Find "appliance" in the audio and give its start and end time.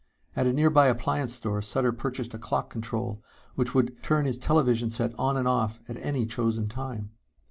0.87-1.35